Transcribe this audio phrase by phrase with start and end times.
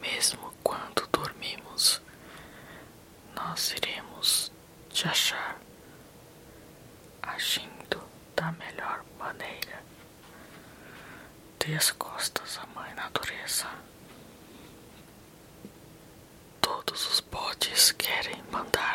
[0.00, 2.00] Mesmo quando dormimos,
[3.34, 4.50] nós iremos
[4.90, 5.58] te achar
[7.22, 8.02] agindo
[8.34, 9.82] da melhor maneira.
[11.58, 13.66] Dê as costas à Mãe Natureza.
[16.60, 18.87] Todos os bodes querem mandar.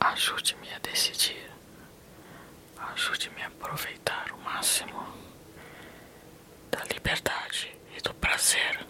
[0.00, 1.50] Ajude-me a decidir.
[2.78, 5.06] Ajude-me a aproveitar o máximo
[6.70, 8.86] da liberdade e do prazer.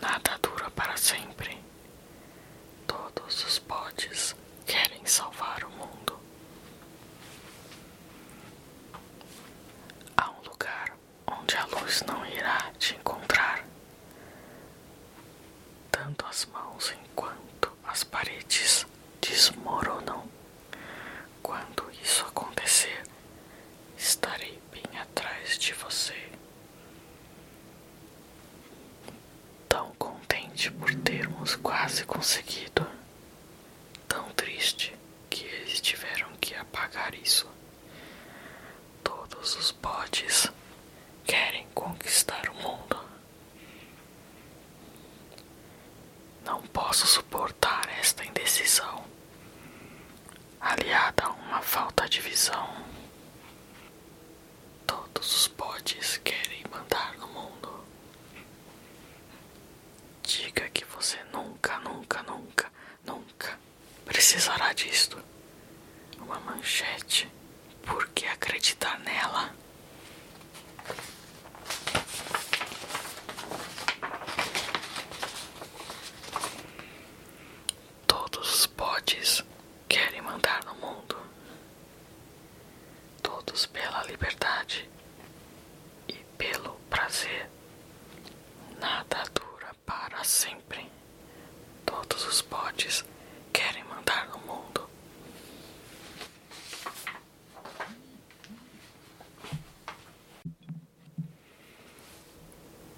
[0.00, 1.58] Nada dura para sempre.
[2.86, 6.18] Todos os bodes querem salvar o mundo.
[10.16, 10.96] Há um lugar
[11.26, 13.64] onde a luz não irá te encontrar.
[15.90, 18.86] Tanto as mãos enquanto as paredes
[19.28, 20.24] desmoronam.
[21.42, 23.02] Quando isso acontecer,
[23.96, 26.16] estarei bem atrás de você.
[29.68, 32.86] Tão contente por termos quase conseguido.
[34.08, 34.96] Tão triste
[35.28, 37.46] que eles tiveram que apagar isso.
[39.04, 40.50] Todos os bodes
[41.26, 42.98] querem conquistar o mundo.
[46.44, 49.04] Não posso suportar esta indecisão,
[50.60, 52.68] aliada a uma falta de visão.
[54.86, 57.84] Todos os bodes querem mandar no mundo.
[60.22, 62.70] Diga que você nunca, nunca, nunca,
[63.04, 63.58] nunca
[64.04, 65.18] precisará disto.
[66.18, 67.30] Uma manchete.
[67.82, 69.50] Por que acreditar nela?
[78.06, 79.42] Todos os bodes
[79.88, 81.16] querem mandar no mundo.
[83.48, 84.86] Todos pela liberdade
[86.06, 87.48] e pelo prazer.
[88.78, 90.86] Nada dura para sempre.
[91.86, 93.02] Todos os bodes
[93.50, 94.90] querem mandar no mundo.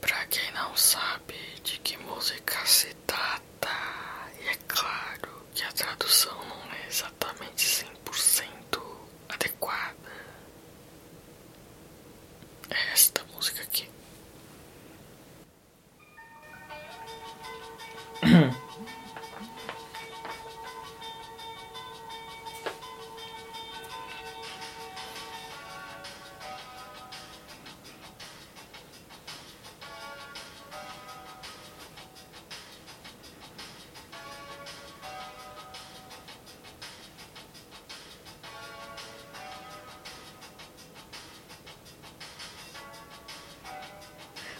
[0.00, 3.70] Pra quem não sabe de que música se trata,
[4.40, 6.71] e é claro que a tradução não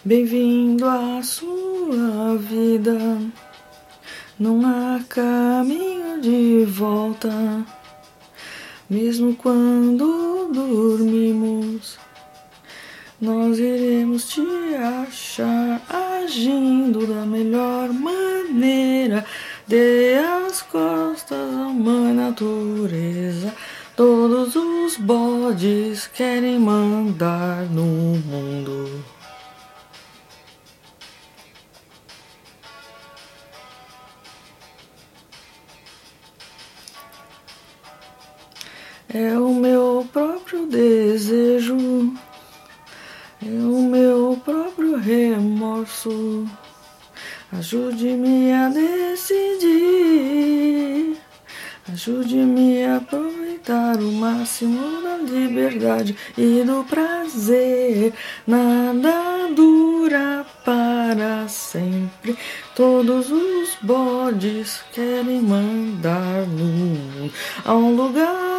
[0.05, 2.99] Bem-vindo à sua vida.
[4.37, 7.31] Não há caminho de volta,
[8.91, 11.97] mesmo quando dormimos.
[13.21, 14.43] Nós iremos te
[14.75, 19.25] achar agindo da melhor maneira.
[19.69, 23.55] Dê as costas à mãe natureza.
[23.95, 27.85] Todos os bodes querem mandar no
[28.19, 29.22] mundo.
[39.09, 41.77] É o meu próprio desejo,
[43.45, 46.49] é o meu próprio remorso.
[47.53, 49.69] Ajude-me a decidir,
[51.93, 58.15] ajude-me a aproveitar o máximo da liberdade e do prazer.
[58.47, 62.39] Nada dura para sempre.
[62.75, 67.31] Todos os bodes querem mandar no mundo
[67.65, 68.52] a um lugar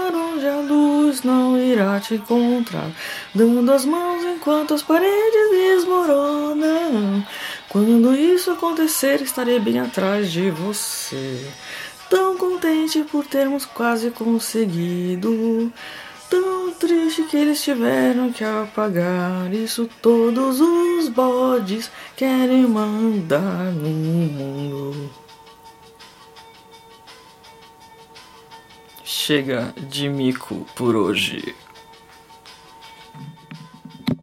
[0.47, 2.91] a luz não irá te encontrar,
[3.33, 7.25] dando as mãos enquanto as paredes desmoronam.
[7.69, 11.47] Quando isso acontecer, estarei bem atrás de você.
[12.09, 15.71] Tão contente por termos quase conseguido.
[16.29, 19.89] Tão triste que eles tiveram que apagar isso.
[20.01, 25.22] Todos os bodes querem mandar no mundo.
[29.25, 31.55] Chega de mico por hoje.